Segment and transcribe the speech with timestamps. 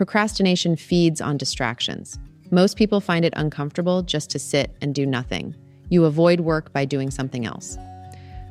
[0.00, 2.18] Procrastination feeds on distractions.
[2.50, 5.54] Most people find it uncomfortable just to sit and do nothing.
[5.90, 7.76] You avoid work by doing something else.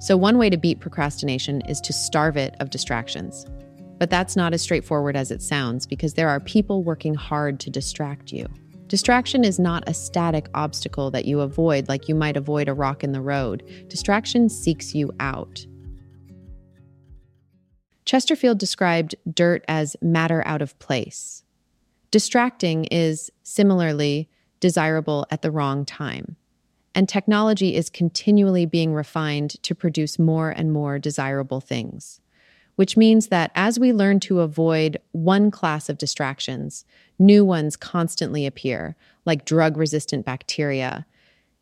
[0.00, 3.44] So, one way to beat procrastination is to starve it of distractions.
[3.98, 7.68] But that's not as straightforward as it sounds because there are people working hard to
[7.68, 8.46] distract you.
[8.86, 13.04] Distraction is not a static obstacle that you avoid like you might avoid a rock
[13.04, 13.70] in the road.
[13.88, 15.66] Distraction seeks you out.
[18.04, 21.42] Chesterfield described dirt as matter out of place.
[22.10, 24.28] Distracting is similarly
[24.60, 26.36] desirable at the wrong time.
[26.94, 32.20] And technology is continually being refined to produce more and more desirable things
[32.76, 36.84] which means that as we learn to avoid one class of distractions,
[37.18, 41.06] new ones constantly appear, like drug resistant bacteria.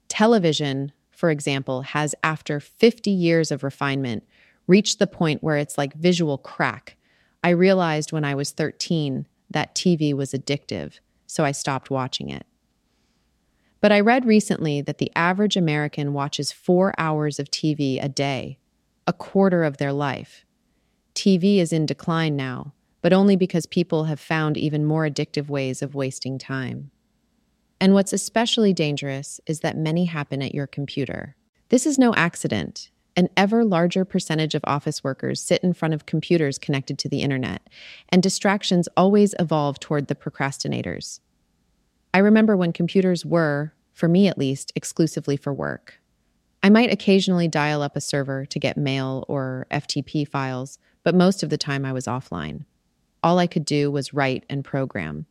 [0.08, 4.24] Television, for example, has, after 50 years of refinement,
[4.66, 6.96] reached the point where it's like visual crack.
[7.42, 12.46] I realized when I was 13 that TV was addictive, so I stopped watching it.
[13.80, 18.58] But I read recently that the average American watches four hours of TV a day,
[19.08, 20.44] a quarter of their life.
[21.14, 25.82] TV is in decline now, but only because people have found even more addictive ways
[25.82, 26.92] of wasting time.
[27.80, 31.34] And what's especially dangerous is that many happen at your computer.
[31.68, 32.91] This is no accident.
[33.14, 37.20] An ever larger percentage of office workers sit in front of computers connected to the
[37.20, 37.68] internet,
[38.08, 41.20] and distractions always evolve toward the procrastinators.
[42.14, 46.00] I remember when computers were, for me at least, exclusively for work.
[46.62, 51.42] I might occasionally dial up a server to get mail or FTP files, but most
[51.42, 52.64] of the time I was offline.
[53.22, 55.26] All I could do was write and program.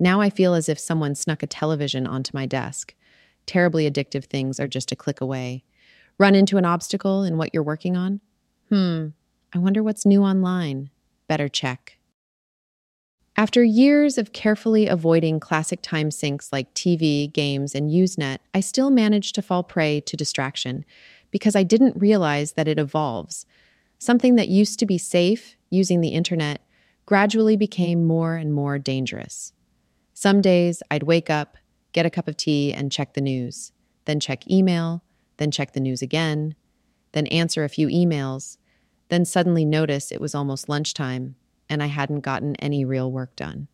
[0.00, 2.94] Now I feel as if someone snuck a television onto my desk.
[3.46, 5.64] Terribly addictive things are just a click away.
[6.18, 8.20] Run into an obstacle in what you're working on?
[8.68, 9.08] Hmm,
[9.52, 10.90] I wonder what's new online.
[11.28, 11.98] Better check.
[13.36, 18.90] After years of carefully avoiding classic time sinks like TV, games, and Usenet, I still
[18.90, 20.84] managed to fall prey to distraction
[21.32, 23.44] because I didn't realize that it evolves.
[23.98, 26.60] Something that used to be safe, using the internet,
[27.06, 29.52] gradually became more and more dangerous.
[30.12, 31.56] Some days I'd wake up,
[31.92, 33.72] get a cup of tea, and check the news,
[34.04, 35.02] then check email,
[35.36, 36.54] then check the news again,
[37.12, 38.56] then answer a few emails,
[39.08, 41.36] then suddenly notice it was almost lunchtime
[41.68, 43.68] and I hadn't gotten any real work done.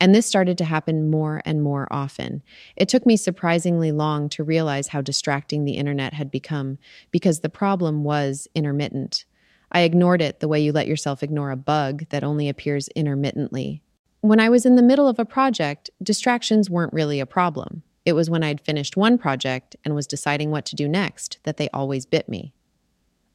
[0.00, 2.42] And this started to happen more and more often.
[2.76, 6.78] It took me surprisingly long to realize how distracting the internet had become
[7.10, 9.24] because the problem was intermittent.
[9.72, 13.82] I ignored it the way you let yourself ignore a bug that only appears intermittently.
[14.20, 17.82] When I was in the middle of a project, distractions weren't really a problem.
[18.04, 21.56] It was when I'd finished one project and was deciding what to do next that
[21.56, 22.52] they always bit me.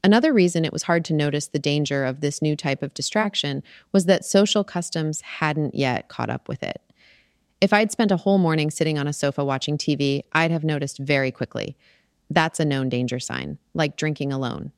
[0.03, 3.63] Another reason it was hard to notice the danger of this new type of distraction
[3.91, 6.81] was that social customs hadn't yet caught up with it.
[7.61, 10.97] If I'd spent a whole morning sitting on a sofa watching TV, I'd have noticed
[10.97, 11.77] very quickly.
[12.29, 14.73] That's a known danger sign, like drinking alone.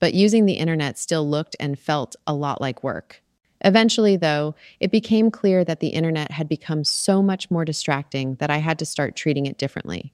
[0.00, 3.22] But using the internet still looked and felt a lot like work.
[3.64, 8.50] Eventually, though, it became clear that the internet had become so much more distracting that
[8.50, 10.12] I had to start treating it differently.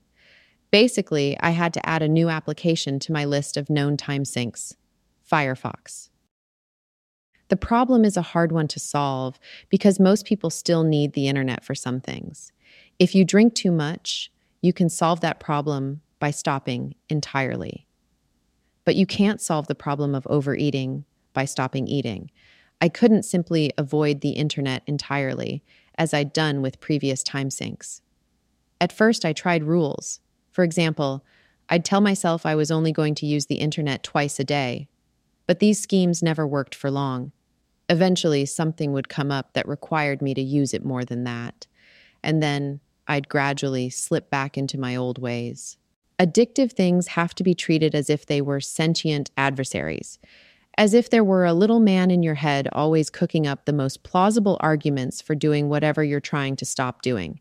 [0.71, 4.77] Basically, I had to add a new application to my list of known time sinks
[5.31, 6.11] Firefox.
[7.49, 11.65] The problem is a hard one to solve because most people still need the internet
[11.65, 12.53] for some things.
[13.01, 14.31] If you drink too much,
[14.63, 17.89] you can solve that problem by stopping entirely.
[18.85, 22.31] But you can't solve the problem of overeating by stopping eating.
[22.81, 25.63] I couldn't simply avoid the internet entirely,
[25.97, 28.01] as I'd done with previous time sinks.
[28.81, 30.21] At first, I tried rules
[30.51, 31.25] for example,
[31.69, 34.89] I'd tell myself I was only going to use the internet twice a day.
[35.47, 37.33] But these schemes never worked for long.
[37.89, 41.67] Eventually, something would come up that required me to use it more than that.
[42.23, 45.77] And then I'd gradually slip back into my old ways.
[46.19, 50.19] Addictive things have to be treated as if they were sentient adversaries,
[50.81, 54.03] as if there were a little man in your head always cooking up the most
[54.03, 57.39] plausible arguments for doing whatever you're trying to stop doing.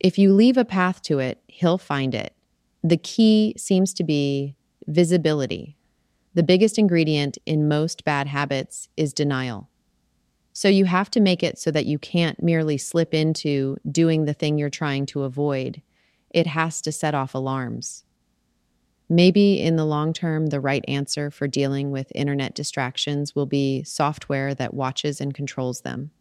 [0.00, 2.34] If you leave a path to it, he'll find it.
[2.82, 4.56] The key seems to be
[4.86, 5.76] visibility.
[6.32, 9.68] The biggest ingredient in most bad habits is denial.
[10.54, 14.32] So you have to make it so that you can't merely slip into doing the
[14.32, 15.82] thing you're trying to avoid.
[16.30, 18.04] It has to set off alarms.
[19.12, 23.82] Maybe in the long term, the right answer for dealing with internet distractions will be
[23.82, 26.12] software that watches and controls them.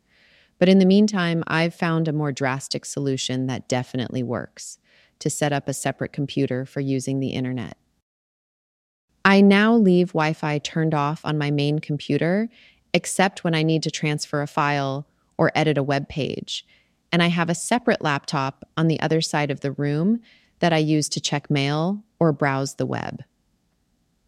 [0.59, 4.77] But in the meantime, I've found a more drastic solution that definitely works
[5.19, 7.77] to set up a separate computer for using the internet.
[9.23, 12.49] I now leave Wi Fi turned off on my main computer,
[12.93, 16.65] except when I need to transfer a file or edit a web page.
[17.13, 20.19] And I have a separate laptop on the other side of the room
[20.61, 23.23] that I use to check mail or browse the web.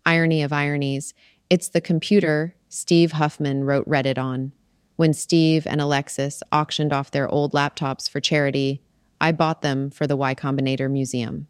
[0.05, 1.13] Irony of ironies,
[1.49, 4.51] it's the computer Steve Huffman wrote Reddit on.
[4.95, 8.81] When Steve and Alexis auctioned off their old laptops for charity,
[9.21, 11.47] I bought them for the Y Combinator Museum.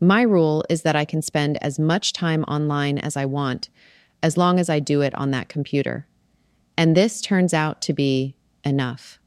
[0.00, 3.68] My rule is that I can spend as much time online as I want,
[4.22, 6.06] as long as I do it on that computer.
[6.76, 9.18] And this turns out to be enough.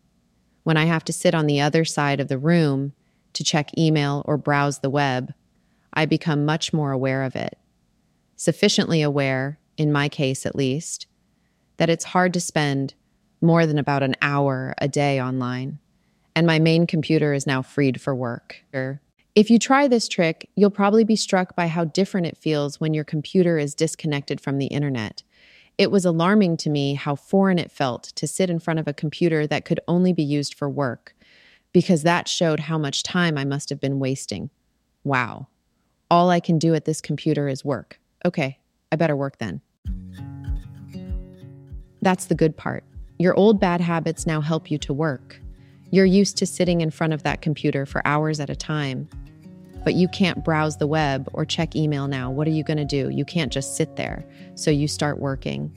[0.64, 2.94] When I have to sit on the other side of the room
[3.38, 5.34] to check email or browse the web,
[5.94, 7.58] I become much more aware of it.
[8.36, 11.08] Sufficiently aware, in my case at least,
[11.78, 12.94] that it's hard to spend
[13.42, 15.80] more than about an hour a day online
[16.38, 18.64] and my main computer is now freed for work.
[19.34, 22.94] If you try this trick, you'll probably be struck by how different it feels when
[22.94, 25.24] your computer is disconnected from the internet.
[25.80, 28.94] It was alarming to me how foreign it felt to sit in front of a
[28.94, 31.16] computer that could only be used for work,
[31.74, 34.50] because that showed how much time I must have been wasting.
[35.04, 35.48] Wow.
[36.10, 38.00] All I can do at this computer is work.
[38.26, 38.60] Okay,
[38.92, 39.62] I better work then.
[42.02, 42.84] That's the good part.
[43.20, 45.42] Your old bad habits now help you to work.
[45.92, 49.10] You're used to sitting in front of that computer for hours at a time.
[49.84, 52.30] But you can't browse the web or check email now.
[52.30, 53.10] What are you going to do?
[53.10, 54.26] You can't just sit there.
[54.56, 55.74] So you start working.